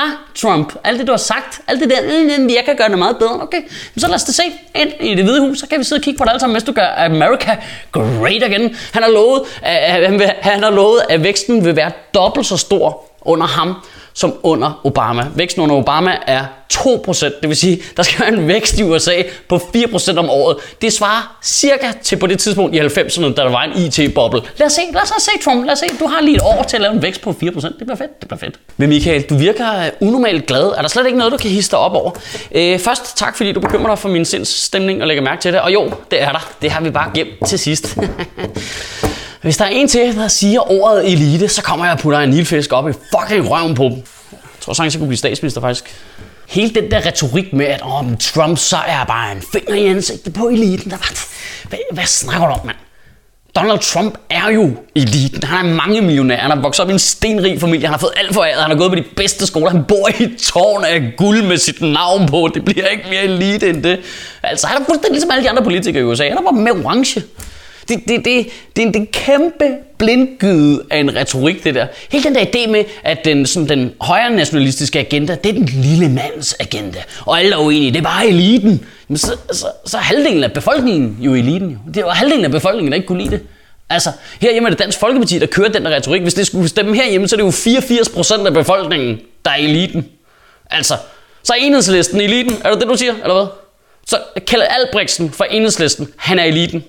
ah, 0.00 0.10
Trump, 0.34 0.72
alt 0.84 0.98
det 0.98 1.06
du 1.06 1.12
har 1.12 1.16
sagt, 1.16 1.60
alt 1.68 1.80
det 1.80 1.90
der, 1.90 2.02
mm, 2.02 2.42
mm, 2.42 2.48
jeg 2.48 2.62
kan 2.64 2.76
gøre 2.76 2.88
det 2.88 2.98
meget 2.98 3.16
bedre. 3.16 3.42
Okay, 3.42 3.62
så 3.96 4.06
lad 4.06 4.14
os 4.14 4.24
det 4.24 4.34
se 4.34 4.42
ind 4.74 4.92
i 5.00 5.14
det 5.14 5.24
hvide 5.24 5.40
hus, 5.40 5.58
så 5.58 5.66
kan 5.66 5.78
vi 5.78 5.84
sidde 5.84 6.00
og 6.00 6.02
kigge 6.02 6.18
på 6.18 6.24
det 6.24 6.30
alle 6.30 6.40
sammen, 6.40 6.52
mens 6.52 6.64
du 6.64 6.72
gør 6.72 6.94
America 6.96 7.56
great 7.92 8.42
again. 8.42 8.76
Han 8.92 9.02
har 9.02 9.10
lovet, 9.10 9.42
at, 9.62 10.34
han 10.42 10.62
har 10.62 10.70
lovet, 10.70 11.00
at 11.10 11.22
væksten 11.22 11.64
vil 11.64 11.76
være 11.76 11.92
dobbelt 12.14 12.46
så 12.46 12.56
stor 12.56 13.04
under 13.22 13.46
ham, 13.46 13.74
som 14.12 14.34
under 14.42 14.80
Obama. 14.84 15.26
Væksten 15.34 15.62
under 15.62 15.76
Obama 15.76 16.16
er 16.26 16.44
2%. 16.72 17.24
Det 17.40 17.48
vil 17.48 17.56
sige, 17.56 17.82
der 17.96 18.02
skal 18.02 18.20
være 18.20 18.40
en 18.40 18.48
vækst 18.48 18.78
i 18.78 18.82
USA 18.82 19.22
på 19.48 19.56
4% 19.56 20.18
om 20.18 20.30
året. 20.30 20.56
Det 20.82 20.92
svarer 20.92 21.38
cirka 21.42 21.92
til 22.02 22.16
på 22.16 22.26
det 22.26 22.38
tidspunkt 22.38 22.74
i 22.76 22.80
90'erne, 22.80 23.22
da 23.22 23.42
der 23.42 23.50
var 23.50 23.62
en 23.62 23.82
IT-boble. 23.82 24.42
Lad 24.56 24.66
os 24.66 24.72
se, 24.72 24.80
lad 24.92 25.02
os 25.02 25.22
se 25.22 25.30
Trump, 25.44 25.64
lad 25.66 25.72
os 25.72 25.78
se. 25.78 25.86
Du 26.00 26.06
har 26.06 26.20
lige 26.20 26.36
et 26.36 26.42
år 26.42 26.64
til 26.68 26.76
at 26.76 26.80
lave 26.80 26.94
en 26.94 27.02
vækst 27.02 27.20
på 27.20 27.30
4%. 27.30 27.44
Det 27.44 27.76
bliver 27.78 27.96
fedt, 27.96 28.20
det 28.20 28.28
bliver 28.28 28.38
fedt. 28.38 28.54
Men 28.76 28.88
Michael, 28.88 29.22
du 29.22 29.36
virker 29.36 29.78
øh, 29.78 29.90
unormalt 30.00 30.46
glad. 30.46 30.62
Er 30.62 30.82
der 30.82 30.88
slet 30.88 31.06
ikke 31.06 31.18
noget, 31.18 31.32
du 31.32 31.36
kan 31.36 31.50
hisse 31.50 31.76
op 31.76 31.92
over? 31.92 32.10
Øh, 32.52 32.78
først, 32.78 33.16
tak 33.16 33.36
fordi 33.36 33.52
du 33.52 33.60
bekymrer 33.60 33.88
dig 33.88 33.98
for 33.98 34.08
min 34.08 34.24
sindsstemning 34.24 35.00
og 35.02 35.08
lægger 35.08 35.22
mærke 35.22 35.42
til 35.42 35.52
det. 35.52 35.60
Og 35.60 35.72
jo, 35.72 35.92
det 36.10 36.22
er 36.22 36.32
der. 36.32 36.50
Det 36.62 36.70
har 36.70 36.80
vi 36.80 36.90
bare 36.90 37.10
gemt 37.14 37.46
til 37.46 37.58
sidst. 37.58 37.98
Hvis 39.42 39.56
der 39.56 39.64
er 39.64 39.68
en 39.68 39.88
til, 39.88 40.16
der 40.16 40.28
siger 40.28 40.70
ordet 40.70 41.12
elite, 41.12 41.48
så 41.48 41.62
kommer 41.62 41.84
jeg 41.84 41.94
og 41.94 42.00
putter 42.00 42.18
en 42.18 42.30
nilfisk 42.30 42.72
op 42.72 42.88
i 42.88 42.92
fucking 42.92 43.50
røven 43.50 43.74
på 43.74 43.82
dem. 43.82 43.96
Jeg 44.32 44.60
tror 44.60 44.72
sagtens, 44.72 44.94
jeg 44.94 44.98
kunne 44.98 45.08
blive 45.08 45.18
statsminister 45.18 45.60
faktisk. 45.60 45.96
Hele 46.48 46.74
den 46.74 46.90
der 46.90 47.06
retorik 47.06 47.52
med, 47.52 47.66
at 47.66 47.80
oh, 47.82 48.04
Trump 48.20 48.58
så 48.58 48.76
er 48.76 49.04
bare 49.04 49.32
en 49.32 49.42
finger 49.52 49.74
i 49.74 49.86
ansigtet 49.86 50.32
på 50.32 50.48
eliten. 50.48 50.90
Der 50.90 50.96
var, 50.96 51.12
hvad, 51.68 51.78
hvad 51.92 52.04
snakker 52.04 52.46
du 52.46 52.52
om, 52.52 52.66
mand? 52.66 52.76
Donald 53.56 53.78
Trump 53.78 54.18
er 54.30 54.50
jo 54.50 54.70
eliten. 54.94 55.42
Han 55.42 55.66
er 55.66 55.74
mange 55.74 56.00
millionærer. 56.00 56.40
Han 56.40 56.50
har 56.50 56.60
vokset 56.60 56.82
op 56.84 56.88
i 56.90 56.92
en 56.92 56.98
stenrig 56.98 57.60
familie. 57.60 57.86
Han 57.86 57.92
har 57.92 57.98
fået 57.98 58.12
alt 58.16 58.34
for 58.34 58.44
æret. 58.44 58.62
Han 58.62 58.70
har 58.70 58.78
gået 58.78 58.90
på 58.90 58.94
de 58.94 59.04
bedste 59.16 59.46
skoler. 59.46 59.70
Han 59.70 59.84
bor 59.84 60.08
i 60.18 60.22
et 60.22 60.36
tårn 60.38 60.84
af 60.84 61.12
guld 61.16 61.42
med 61.42 61.58
sit 61.58 61.80
navn 61.80 62.28
på. 62.28 62.50
Det 62.54 62.64
bliver 62.64 62.86
ikke 62.86 63.04
mere 63.10 63.22
elite 63.22 63.68
end 63.68 63.82
det. 63.82 64.00
Altså, 64.42 64.66
han 64.66 64.82
er 64.82 64.86
fuldstændig 64.86 65.12
ligesom 65.12 65.30
alle 65.30 65.44
de 65.44 65.50
andre 65.50 65.62
politikere 65.62 66.02
i 66.02 66.04
USA. 66.04 66.28
Han 66.28 66.38
er 66.38 66.42
bare 66.42 66.52
med 66.52 66.84
orange. 66.84 67.22
Det, 67.90 68.08
det, 68.08 68.24
det, 68.24 68.46
det 68.76 68.96
er 68.96 69.00
en 69.00 69.06
kæmpe 69.06 69.76
blindgyde 69.98 70.82
af 70.90 70.98
en 70.98 71.16
retorik, 71.16 71.64
det 71.64 71.74
der. 71.74 71.86
Hele 72.10 72.24
den 72.24 72.34
der 72.34 72.40
idé 72.40 72.70
med, 72.70 72.84
at 73.04 73.24
den, 73.24 73.46
sådan, 73.46 73.68
den 73.68 73.92
højre 74.00 74.30
nationalistiske 74.30 74.98
agenda, 74.98 75.34
det 75.34 75.48
er 75.48 75.52
den 75.52 75.64
lille 75.66 76.08
mands 76.08 76.54
agenda. 76.60 76.98
Og 77.26 77.38
alle 77.38 77.52
er 77.52 77.58
uenige, 77.58 77.90
det 77.90 77.98
er 77.98 78.02
bare 78.02 78.26
eliten. 78.26 78.86
Men 79.08 79.16
så, 79.16 79.36
så, 79.52 79.66
så 79.86 79.96
er 79.96 80.00
halvdelen 80.00 80.44
af 80.44 80.52
befolkningen 80.52 81.16
jo 81.20 81.34
eliten. 81.34 81.70
Jo. 81.70 81.92
Det 81.94 82.04
var 82.04 82.10
halvdelen 82.10 82.44
af 82.44 82.50
befolkningen, 82.50 82.92
der 82.92 82.96
ikke 82.96 83.06
kunne 83.06 83.22
lide 83.22 83.30
det. 83.30 83.40
Altså, 83.90 84.10
herhjemme 84.40 84.66
er 84.66 84.70
det 84.70 84.78
Dansk 84.78 84.98
Folkeparti, 84.98 85.38
der 85.38 85.46
kører 85.46 85.68
den 85.68 85.84
der 85.84 85.90
retorik. 85.90 86.22
Hvis 86.22 86.34
det 86.34 86.46
skulle 86.46 86.68
stemme 86.68 86.96
herhjemme, 86.96 87.28
så 87.28 87.34
er 87.34 87.36
det 87.36 87.44
jo 87.44 87.50
84 87.50 88.08
procent 88.08 88.46
af 88.46 88.52
befolkningen, 88.52 89.20
der 89.44 89.50
er 89.50 89.56
eliten. 89.56 90.08
Altså, 90.70 90.94
så 91.42 91.52
er 91.52 91.56
enhedslisten 91.56 92.20
eliten. 92.20 92.56
Er 92.64 92.70
det 92.70 92.80
det, 92.80 92.88
du 92.88 92.96
siger, 92.96 93.12
eller 93.22 93.34
hvad? 93.34 93.46
Så 94.06 94.18
Kjell 94.46 94.62
Albrechtsen 94.62 95.30
fra 95.30 95.46
enhedslisten, 95.50 96.08
han 96.16 96.38
er 96.38 96.44
eliten. 96.44 96.84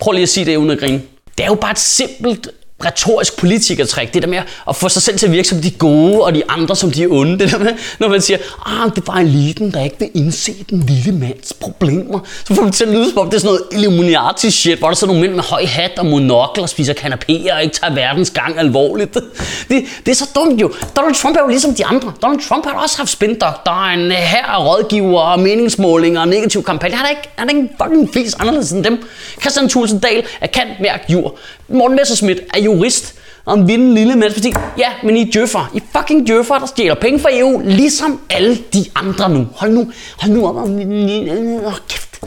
Prøv 0.00 0.12
lige 0.12 0.22
at 0.22 0.28
sige 0.28 0.46
det 0.46 0.56
uden 0.56 0.70
at 0.70 0.78
grine. 0.78 1.02
Det 1.38 1.44
er 1.44 1.48
jo 1.48 1.54
bare 1.54 1.70
et 1.70 1.78
simpelt 1.78 2.48
retorisk 2.84 3.36
politikertræk, 3.36 4.14
det 4.14 4.22
der 4.22 4.28
med 4.28 4.38
at 4.68 4.76
få 4.76 4.88
sig 4.88 5.02
selv 5.02 5.18
til 5.18 5.26
at 5.26 5.32
virke 5.32 5.48
som 5.48 5.58
de 5.58 5.70
gode, 5.70 6.24
og 6.24 6.34
de 6.34 6.42
andre 6.48 6.76
som 6.76 6.90
de 6.90 7.06
onde. 7.06 7.38
Det 7.38 7.50
der 7.52 7.58
med, 7.58 7.72
når 7.98 8.08
man 8.08 8.20
siger, 8.20 8.38
ah, 8.66 8.90
det 8.94 9.06
var 9.06 9.14
eliten, 9.14 9.72
der 9.72 9.84
ikke 9.84 9.96
vil 9.98 10.10
indse 10.14 10.52
den 10.70 10.84
lille 10.88 11.12
mands 11.12 11.52
problemer. 11.52 12.20
Så 12.44 12.54
får 12.54 12.62
man 12.62 12.72
til 12.72 12.84
at 12.84 12.90
lyde 12.90 13.10
som 13.10 13.18
om, 13.18 13.30
det 13.30 13.36
er 13.36 13.40
sådan 13.40 13.54
noget 13.54 13.62
Illuminati 13.72 14.50
shit, 14.50 14.78
hvor 14.78 14.88
der 14.88 14.94
sådan 14.94 15.14
nogle 15.14 15.20
mænd 15.20 15.34
med 15.34 15.44
høj 15.44 15.64
hat 15.64 15.98
og 15.98 16.06
monokler 16.06 16.66
spiser 16.66 16.94
kanapéer 16.94 17.54
og 17.54 17.62
ikke 17.62 17.74
tager 17.74 17.94
verdens 17.94 18.30
gang 18.30 18.58
alvorligt. 18.58 19.14
Det, 19.68 19.84
det 20.06 20.12
er 20.12 20.16
så 20.16 20.28
dumt 20.34 20.60
jo. 20.60 20.72
Donald 20.96 21.14
Trump 21.14 21.36
er 21.36 21.40
jo 21.40 21.48
ligesom 21.48 21.74
de 21.74 21.86
andre. 21.86 22.12
Donald 22.22 22.48
Trump 22.48 22.66
har 22.66 22.72
også 22.72 22.96
haft 22.96 23.10
spindokter, 23.10 23.88
en 23.92 24.00
øh, 24.00 24.12
her 24.12 24.44
af 24.44 24.66
rådgiver 24.66 25.20
og 25.20 25.40
meningsmålinger 25.40 26.20
og 26.20 26.28
negativ 26.28 26.62
kampagne. 26.62 26.96
Han 26.96 27.06
er 27.06 27.10
ikke, 27.10 27.28
han 27.36 27.48
er 27.48 27.50
ikke 27.50 27.60
en 27.60 27.70
fucking 27.82 28.10
fis 28.14 28.34
anderledes 28.34 28.70
end 28.70 28.84
dem. 28.84 29.02
Christian 29.40 29.68
Thulsen 29.68 29.98
Dahl 29.98 30.22
er 30.40 30.46
kant 30.46 30.80
mærk 30.80 31.04
jord. 31.08 31.38
Morten 31.68 31.96
Messerschmidt 31.96 32.40
er 32.54 32.62
jurist 32.74 33.14
om 33.46 33.68
vinde 33.68 33.84
vilde 33.84 33.94
lille 33.94 34.16
mandsparti. 34.16 34.52
Ja, 34.78 34.88
men 35.02 35.16
I 35.16 35.20
er 35.20 35.32
djøffer. 35.32 35.70
I 35.74 35.82
fucking 35.96 36.26
djøffer, 36.26 36.58
der 36.58 36.66
stjæler 36.66 36.94
penge 36.94 37.20
fra 37.20 37.28
EU, 37.32 37.62
ligesom 37.64 38.20
alle 38.30 38.58
de 38.74 38.84
andre 38.94 39.30
nu. 39.30 39.48
Hold 39.54 39.70
nu, 39.70 39.92
hold 40.18 40.32
nu 40.32 40.48
op. 40.48 40.56
Åh, 41.66 41.74
kæft. 41.88 42.20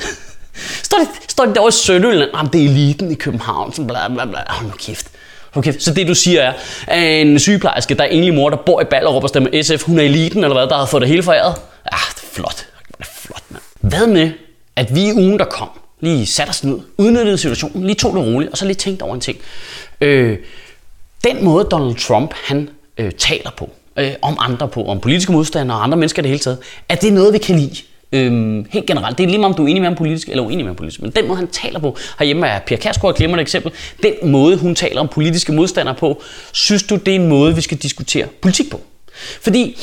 Står 0.84 0.98
det, 0.98 1.08
står 1.28 1.46
det 1.46 1.56
derovre 1.56 1.70
i 1.70 1.72
Sønderjylland? 1.72 2.30
Jamen, 2.36 2.54
det 2.54 2.62
er 2.62 2.70
eliten 2.70 3.12
i 3.12 3.16
København. 3.16 3.74
Sådan 3.74 3.88
bla, 3.88 4.08
bla, 4.08 4.26
bla. 4.26 4.40
Hold 4.48 4.68
nu 4.68 4.74
kæft. 4.78 5.08
Okay, 5.56 5.74
så 5.80 5.94
det 5.94 6.08
du 6.08 6.16
siger 6.16 6.42
er, 6.42 6.54
at 6.88 7.22
en 7.22 7.40
sygeplejerske, 7.40 7.96
der 7.96 8.04
er 8.04 8.08
enlig 8.08 8.34
mor, 8.34 8.50
der 8.50 8.58
bor 8.58 8.82
i 8.82 8.86
Ballerup 8.86 9.24
og 9.24 9.30
stemmer 9.30 9.62
SF, 9.64 9.84
hun 9.84 10.00
er 10.00 10.04
eliten, 10.04 10.44
eller 10.44 10.56
hvad, 10.56 10.68
der 10.68 10.78
har 10.78 10.86
fået 10.86 11.02
det 11.02 11.10
hele 11.10 11.24
foræret? 11.24 11.56
Ah, 11.86 12.00
det 12.16 12.24
er 12.24 12.34
flot. 12.34 12.68
Det 12.88 12.96
er 13.00 13.04
flot, 13.16 13.44
mand. 13.50 13.64
Hvad 13.82 14.08
med, 14.08 14.32
at 14.76 14.96
vi 14.96 15.08
i 15.08 15.14
ugen, 15.14 15.40
der 15.40 15.46
kom, 15.46 15.70
lige 16.00 16.26
satte 16.26 16.50
os 16.50 16.64
ned, 16.64 16.80
udnyttede 16.98 17.38
situationen, 17.38 17.84
lige 17.84 17.96
tog 17.96 18.16
det 18.16 18.26
roligt, 18.26 18.52
og 18.52 18.58
så 18.58 18.66
lige 18.66 18.76
tænkte 18.76 19.04
over 19.04 19.16
en 19.16 19.22
ting. 19.22 19.38
Øh, 20.04 20.38
den 21.24 21.44
måde 21.44 21.68
Donald 21.72 21.96
Trump, 21.96 22.34
han 22.34 22.70
øh, 22.98 23.12
taler 23.12 23.52
på, 23.58 23.70
øh, 23.98 24.12
om 24.22 24.38
andre 24.40 24.68
på, 24.68 24.86
om 24.86 25.00
politiske 25.00 25.32
modstandere 25.32 25.78
og 25.78 25.84
andre 25.84 25.98
mennesker 25.98 26.22
i 26.22 26.24
det 26.24 26.30
hele 26.30 26.40
taget, 26.40 26.58
at 26.90 27.02
det 27.02 27.10
er 27.10 27.14
noget, 27.14 27.34
vi 27.34 27.38
kan 27.38 27.60
lide. 27.60 27.76
Øhm, 28.12 28.66
helt 28.70 28.86
generelt. 28.86 29.18
Det 29.18 29.24
er 29.24 29.28
lige 29.28 29.38
meget, 29.38 29.54
om 29.54 29.58
du 29.58 29.64
er 29.64 29.68
enig 29.68 29.82
med 29.82 29.90
ham 29.90 29.98
politisk 29.98 30.30
eller 30.30 30.44
uenig 30.44 30.66
med 30.66 30.70
ham 30.70 30.76
politisk. 30.76 31.02
Men 31.02 31.12
den 31.12 31.28
måde, 31.28 31.38
han 31.38 31.48
taler 31.48 31.80
på, 31.80 31.98
herhjemme 32.20 32.48
er 32.48 32.60
Pia 32.60 32.78
Kærsgaard 32.78 33.14
et 33.14 33.18
glimrende 33.18 33.42
eksempel. 33.42 33.72
Den 34.04 34.32
måde, 34.32 34.58
hun 34.58 34.76
taler 34.76 35.00
om 35.02 35.08
politiske 35.08 35.52
modstandere 35.52 35.96
på, 35.96 36.22
synes 36.52 36.84
du, 36.84 36.96
det 36.96 37.12
er 37.12 37.16
en 37.16 37.28
måde, 37.28 37.56
vi 37.56 37.62
skal 37.62 37.78
diskutere 37.78 38.28
politik 38.42 38.72
på? 38.72 38.82
Fordi 39.42 39.78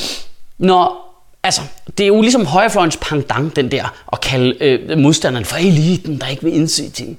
når 0.59 1.07
Altså, 1.43 1.61
det 1.99 2.05
er 2.05 2.09
jo 2.09 2.21
ligesom 2.21 2.47
højrefløjens 2.47 2.97
pendant, 2.97 3.57
den 3.57 3.71
der, 3.71 3.95
at 4.13 4.21
kalde 4.21 4.65
øh, 4.65 4.99
modstanderen 4.99 5.45
for 5.45 5.57
eliten, 5.57 6.19
der 6.21 6.27
ikke 6.27 6.43
vil 6.43 6.55
indse 6.55 6.91
ting. 6.91 7.19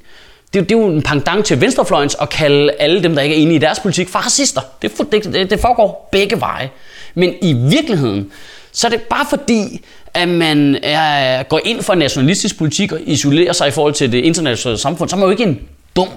Det, 0.54 0.70
det 0.70 0.76
er 0.76 0.80
jo 0.80 0.88
en 0.88 1.02
pangdang 1.02 1.46
til 1.46 1.62
venstrefløjens 1.62 2.18
at 2.22 2.30
kalde 2.30 2.72
alle 2.80 3.04
dem, 3.04 3.16
der 3.16 3.22
ikke 3.22 3.36
er 3.36 3.40
enige 3.40 3.56
i 3.56 3.60
deres 3.60 3.80
politik, 3.80 4.10
for 4.10 4.20
racister. 4.20 4.62
Det, 4.82 4.98
det, 5.12 5.50
det 5.50 5.60
foregår 5.60 6.10
begge 6.12 6.40
veje. 6.40 6.70
Men 7.16 7.34
i 7.42 7.54
virkeligheden, 7.54 8.32
så 8.72 8.88
er 8.88 8.92
det 8.92 9.02
bare 9.02 9.26
fordi, 9.30 9.82
at 10.14 10.30
man 10.30 10.78
er, 10.84 11.44
går 11.44 11.62
ind 11.66 11.82
for 11.82 11.96
nationalistisk 11.96 12.58
politik 12.58 12.92
og 12.92 13.00
isolerer 13.06 13.54
sig 13.54 13.68
i 13.68 13.72
forhold 13.72 13.94
til 13.94 14.12
det 14.12 14.18
internationale 14.18 14.78
samfund, 14.78 15.10
så 15.10 15.16
er 15.16 15.20
man 15.20 15.26
jo 15.26 15.32
ikke 15.32 15.44
en 15.44 15.60
dum 15.96 16.08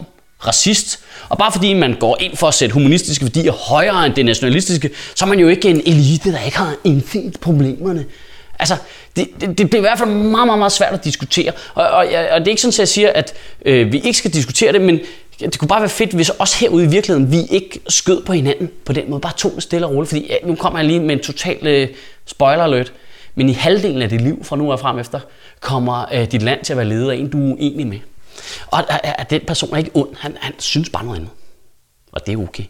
racist. 0.47 1.01
Og 1.29 1.39
bare 1.39 1.53
fordi 1.53 1.75
man 1.75 1.95
går 2.01 2.17
ind 2.21 2.37
for 2.37 2.49
at 2.49 2.55
sætte 2.55 2.73
humanistiske 2.73 3.25
værdier 3.25 3.53
højere 3.53 4.07
end 4.07 4.15
det 4.15 4.25
nationalistiske, 4.25 4.91
så 5.15 5.25
er 5.25 5.29
man 5.29 5.39
jo 5.39 5.49
ikke 5.49 5.69
en 5.69 5.81
elite, 5.87 6.33
der 6.33 6.41
ikke 6.41 6.57
har 6.57 6.75
indset 6.85 7.37
problemerne. 7.41 8.05
Altså, 8.59 8.77
det, 9.17 9.29
det, 9.41 9.59
det, 9.59 9.71
bliver 9.71 9.83
er 9.83 9.87
i 9.87 9.89
hvert 9.89 9.99
fald 9.99 10.11
meget, 10.11 10.47
meget, 10.47 10.59
meget 10.59 10.73
svært 10.73 10.93
at 10.93 11.05
diskutere. 11.05 11.53
Og, 11.75 11.87
og, 11.87 12.07
og 12.07 12.41
det 12.41 12.47
er 12.47 12.49
ikke 12.49 12.63
sådan, 12.63 12.73
at 12.73 12.79
jeg 12.79 12.89
siger, 12.89 13.13
at 13.13 13.35
øh, 13.65 13.93
vi 13.93 13.99
ikke 13.99 14.19
skal 14.19 14.33
diskutere 14.33 14.73
det, 14.73 14.81
men 14.81 15.01
det 15.41 15.59
kunne 15.59 15.69
bare 15.69 15.81
være 15.81 15.89
fedt, 15.89 16.13
hvis 16.13 16.31
også 16.31 16.59
herude 16.59 16.85
i 16.85 16.89
virkeligheden, 16.89 17.33
vi 17.33 17.43
ikke 17.51 17.81
skød 17.89 18.23
på 18.23 18.33
hinanden 18.33 18.71
på 18.85 18.93
den 18.93 19.11
måde. 19.11 19.21
Bare 19.21 19.33
tog 19.37 19.53
det 19.55 19.63
stille 19.63 19.87
og 19.87 19.93
roligt, 19.93 20.09
fordi 20.09 20.27
ja, 20.27 20.37
nu 20.47 20.55
kommer 20.55 20.79
jeg 20.79 20.87
lige 20.87 21.01
med 21.01 21.15
en 21.15 21.23
total 21.23 21.67
øh, 21.67 21.89
spoiler 22.27 22.65
alert. 22.65 22.93
Men 23.35 23.49
i 23.49 23.53
halvdelen 23.53 24.03
af 24.03 24.09
dit 24.09 24.21
liv 24.21 24.45
fra 24.45 24.57
nu 24.57 24.73
af 24.73 24.81
frem 24.81 24.99
efter, 24.99 25.21
kommer 25.61 26.15
øh, 26.15 26.33
dit 26.33 26.43
land 26.43 26.65
til 26.65 26.73
at 26.73 26.77
være 26.77 26.87
ledet 26.87 27.11
af 27.11 27.17
en, 27.17 27.31
du 27.31 27.39
er 27.39 27.53
uenig 27.53 27.87
med. 27.87 27.99
Og 28.67 29.05
at 29.21 29.31
den 29.31 29.41
person 29.47 29.73
er 29.73 29.77
ikke 29.77 29.91
ond, 29.95 30.11
han, 30.19 30.37
han 30.41 30.55
synes 30.59 30.91
bare 30.91 31.05
noget 31.05 31.17
andet. 31.17 31.31
Og 32.13 32.27
det 32.27 32.35
er 32.35 32.43
okay. 32.43 32.65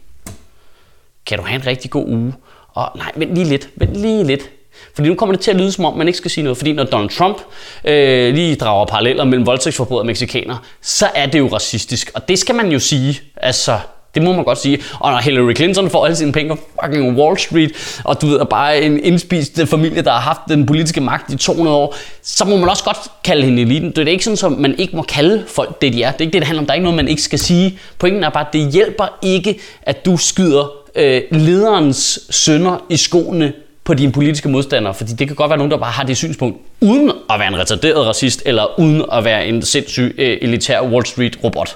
Kan 1.27 1.39
du 1.39 1.45
have 1.45 1.61
en 1.61 1.67
rigtig 1.67 1.91
god 1.91 2.07
uge? 2.09 2.35
Og 2.69 2.91
nej, 2.97 3.13
vent 3.17 3.35
lige 3.35 3.49
lidt, 3.49 3.69
vent 3.77 3.97
lige 3.97 4.25
lidt. 4.25 4.51
Fordi 4.95 5.09
nu 5.09 5.15
kommer 5.15 5.35
det 5.35 5.45
til 5.45 5.51
at 5.51 5.57
lyde 5.57 5.73
som 5.73 5.85
om, 5.85 5.97
man 5.97 6.07
ikke 6.07 6.17
skal 6.17 6.31
sige 6.31 6.45
noget. 6.45 6.57
Fordi 6.57 6.73
når 6.73 6.85
Donald 6.85 7.11
Trump 7.11 7.37
øh, 7.85 8.35
lige 8.35 8.57
drager 8.57 8.87
paralleller 8.87 9.25
mellem 9.25 9.47
voldtægtsforbrydere 9.47 10.03
og 10.03 10.07
mexikanere, 10.07 10.59
så 10.83 11.09
er 11.15 11.27
det 11.27 11.39
jo 11.39 11.47
racistisk. 11.47 12.11
Og 12.15 12.29
det 12.29 12.39
skal 12.39 12.55
man 12.55 12.73
jo 12.73 12.79
sige. 12.79 13.21
Altså, 13.37 13.79
det 14.15 14.23
må 14.23 14.33
man 14.33 14.45
godt 14.45 14.59
sige. 14.59 14.83
Og 15.01 15.13
når 15.13 15.19
Hillary 15.19 15.55
Clinton 15.55 15.91
får 15.91 16.05
alle 16.05 16.17
sine 16.17 16.33
penge 16.33 16.57
fra 16.57 16.87
fucking 16.87 17.19
Wall 17.19 17.39
Street, 17.39 18.01
og 18.05 18.21
du 18.21 18.27
ved, 18.27 18.41
er 18.41 18.45
bare 18.45 18.83
en 18.83 19.05
indspist 19.05 19.61
familie, 19.67 20.03
der 20.03 20.11
har 20.11 20.21
haft 20.21 20.41
den 20.49 20.67
politiske 20.67 21.01
magt 21.01 21.33
i 21.33 21.37
200 21.37 21.77
år, 21.77 21.97
så 22.23 22.45
må 22.45 22.57
man 22.57 22.69
også 22.69 22.85
godt 22.85 22.99
kalde 23.25 23.45
hende 23.45 23.63
eliten. 23.63 23.91
Det 23.91 24.09
er 24.09 24.13
ikke 24.13 24.25
sådan, 24.25 24.53
at 24.53 24.59
man 24.59 24.75
ikke 24.79 24.97
må 24.97 25.03
kalde 25.03 25.45
folk 25.49 25.83
det, 25.83 25.93
de 25.93 26.03
er. 26.03 26.11
Det 26.13 26.21
er 26.21 26.25
ikke 26.25 26.33
det, 26.33 26.41
det 26.41 26.47
handler 26.47 26.63
om. 26.63 26.67
Der 26.67 26.73
er 26.73 26.75
ikke 26.75 26.85
noget, 26.85 26.97
man 26.97 27.09
ikke 27.09 27.23
skal 27.23 27.39
sige. 27.39 27.79
Pointen 27.99 28.25
er 28.25 28.31
bare, 28.31 28.47
at 28.47 28.53
det 28.53 28.73
hjælper 28.73 29.19
ikke, 29.23 29.61
at 29.83 30.05
du 30.05 30.17
skyder 30.17 30.73
øh, 30.95 31.23
lederens 31.31 32.21
sønner 32.31 32.85
i 32.89 32.97
skoene 32.97 33.53
på 33.85 33.95
dine 33.95 34.13
politiske 34.13 34.49
modstandere, 34.49 34.95
fordi 34.95 35.13
det 35.13 35.27
kan 35.27 35.37
godt 35.37 35.49
være 35.49 35.59
nogen, 35.59 35.71
der 35.71 35.79
bare 35.79 35.93
har 35.93 36.05
det 36.05 36.17
synspunkt, 36.17 36.59
uden 36.81 37.13
at 37.31 37.39
være 37.39 37.49
en 37.49 37.59
retarderet 37.59 38.07
racist, 38.07 38.43
eller 38.47 38.81
uden 38.81 39.05
at 39.13 39.25
være 39.25 39.47
en 39.47 39.63
sindssyg 39.63 40.15
øh, 40.19 40.39
elitær 40.43 40.81
Wall 40.83 41.07
Street 41.07 41.39
robot. 41.45 41.69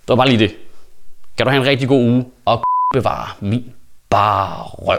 Det 0.00 0.08
var 0.08 0.16
bare 0.16 0.28
lige 0.28 0.38
det. 0.38 0.54
Kan 1.36 1.46
du 1.46 1.50
have 1.50 1.62
en 1.62 1.68
rigtig 1.68 1.88
god 1.88 2.00
uge, 2.00 2.24
og 2.44 2.62
bevare 2.94 3.28
min 3.40 3.64
bare 4.10 4.62
røv. 4.62 4.98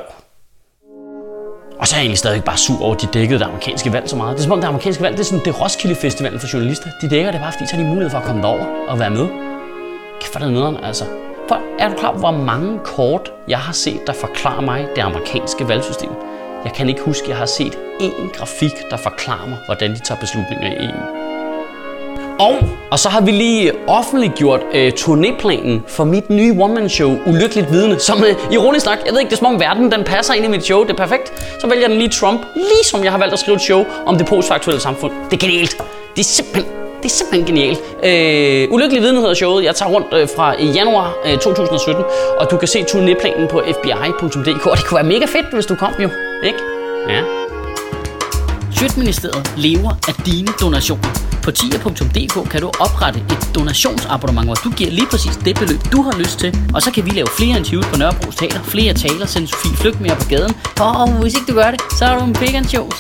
Og 1.80 1.88
så 1.88 1.96
er 1.96 2.00
jeg 2.00 2.04
egentlig 2.04 2.18
stadig 2.18 2.44
bare 2.44 2.58
sur 2.58 2.82
over, 2.82 2.96
at 2.96 3.02
de 3.02 3.08
dækkede 3.14 3.40
det 3.40 3.46
amerikanske 3.46 3.94
valg 3.94 4.10
så 4.10 4.16
meget. 4.16 4.34
Det 4.34 4.40
er 4.40 4.44
som 4.44 4.52
om 4.52 4.60
det 4.60 4.68
amerikanske 4.68 5.04
valg, 5.04 5.18
det 5.18 5.24
er 5.24 5.26
sådan 5.26 5.46
det 5.46 5.62
Roskilde 5.62 5.96
Festivalen 5.96 6.40
for 6.40 6.48
journalister. 6.54 6.88
De 7.02 7.10
dækker 7.10 7.32
det 7.32 7.40
bare, 7.42 7.52
fordi 7.52 7.68
så 7.68 7.76
har 7.76 7.84
de 7.84 7.90
mulighed 7.90 8.10
for 8.10 8.18
at 8.18 8.24
komme 8.24 8.42
derover 8.42 8.66
og 8.88 9.00
være 9.00 9.10
med. 9.10 9.28
Kæft, 10.22 10.34
det 10.34 10.52
nederen, 10.52 10.78
altså. 10.84 11.06
For 11.48 11.62
er 11.80 11.90
du 11.90 11.96
klar 11.96 12.12
hvor 12.12 12.32
mange 12.32 12.80
kort, 12.84 13.32
jeg 13.48 13.60
har 13.60 13.74
set, 13.74 14.08
der 14.08 14.14
forklarer 14.14 14.62
mig 14.62 14.88
det 14.96 15.02
amerikanske 15.02 15.68
valgsystem? 15.68 16.10
Jeg 16.64 16.74
kan 16.74 16.90
ikke 16.90 17.02
huske, 17.02 17.24
at 17.24 17.30
jeg 17.30 17.38
har 17.38 17.46
set 17.46 17.78
én 18.02 18.38
grafik, 18.38 18.72
der 18.90 18.98
forklarer 18.98 19.50
mig, 19.50 19.58
hvordan 19.66 19.92
de 19.92 20.00
tager 20.00 20.20
beslutninger 20.20 20.72
i 20.72 20.86
EU. 20.86 21.24
Og, 22.40 22.56
og 22.92 23.00
så 23.00 23.10
har 23.10 23.22
vi 23.22 23.32
lige 23.32 23.72
offentliggjort 23.88 24.62
øh, 24.74 24.92
turnéplanen 25.00 25.80
for 25.88 26.04
mit 26.04 26.30
nye 26.30 26.56
one-man-show, 26.60 27.18
Ulykkeligt 27.26 27.72
Vidne, 27.72 28.00
som 28.00 28.24
øh, 28.24 28.54
ironisk 28.54 28.86
nok, 28.86 28.98
jeg 29.06 29.14
ved 29.14 29.20
ikke, 29.20 29.30
det 29.30 29.36
er 29.36 29.40
som 29.40 29.54
om 29.54 29.60
verden 29.60 29.92
den 29.92 30.04
passer 30.04 30.34
ind 30.34 30.46
i 30.46 30.48
mit 30.48 30.64
show, 30.64 30.84
det 30.84 30.90
er 30.90 30.96
perfekt. 30.96 31.34
Så 31.62 31.68
vælger 31.68 31.88
den 31.88 31.98
lige 31.98 32.10
Trump, 32.10 32.42
ligesom 32.56 33.04
jeg 33.04 33.12
har 33.12 33.20
valgt 33.20 33.34
at 33.34 33.40
skrive 33.40 33.56
et 33.56 33.62
show 33.62 33.86
om 34.06 34.18
det 34.18 34.28
postfaktuelle 34.28 34.82
samfund. 34.82 35.14
Det 35.32 35.34
er 35.34 35.48
genialt. 35.48 35.78
Det 36.16 36.20
er 36.20 36.24
simpelthen 36.24 36.83
det 37.04 37.12
er 37.12 37.16
simpelthen 37.16 37.46
genialt. 37.46 37.80
Øh, 38.04 38.74
Ulykkelig 38.74 39.02
Viden 39.04 39.16
hedder 39.16 39.34
showet. 39.34 39.64
Jeg 39.64 39.76
tager 39.76 39.92
rundt 39.92 40.08
øh, 40.14 40.28
fra 40.36 40.62
januar 40.62 41.14
øh, 41.26 41.38
2017, 41.38 42.04
og 42.40 42.52
du 42.52 42.58
kan 42.58 42.68
se 42.68 42.80
turnéplanen 42.92 43.48
på 43.48 43.62
fbi.dk. 43.76 44.66
Og 44.68 44.78
det 44.78 44.86
kunne 44.86 44.96
være 44.96 45.08
mega 45.14 45.26
fedt, 45.26 45.54
hvis 45.54 45.66
du 45.66 45.76
kom 45.76 45.94
jo. 46.00 46.10
Ikke? 46.44 46.60
Ja. 47.10 47.22
Sjøtministeriet 48.78 49.52
lever 49.58 49.92
af 50.08 50.14
dine 50.26 50.48
donationer. 50.62 51.10
På 51.44 51.52
tia.dk 51.52 52.50
kan 52.52 52.62
du 52.62 52.68
oprette 52.80 53.20
et 53.20 53.50
donationsabonnement, 53.56 54.48
hvor 54.48 54.56
du 54.56 54.70
giver 54.70 54.92
lige 54.92 55.08
præcis 55.08 55.36
det 55.46 55.56
beløb, 55.60 55.80
du 55.92 56.02
har 56.02 56.18
lyst 56.18 56.40
til. 56.40 56.58
Og 56.76 56.82
så 56.82 56.92
kan 56.92 57.06
vi 57.06 57.10
lave 57.10 57.28
flere 57.38 57.58
interviews 57.58 57.86
på 57.86 57.98
Nørrebro 57.98 58.32
Teater, 58.32 58.64
flere 58.64 58.94
taler, 58.94 59.26
sende 59.26 59.48
Sofie 59.48 59.78
Flygt 59.78 60.02
mere 60.02 60.16
på 60.16 60.26
gaden. 60.30 60.54
Og 60.80 61.12
hvis 61.22 61.34
ikke 61.36 61.48
du 61.52 61.56
gør 61.56 61.72
det, 61.72 61.82
så 62.00 62.06
er 62.06 62.20
du 62.20 62.26
en 62.26 62.34
big 62.34 62.56
and 62.56 62.66
shows. 62.66 62.96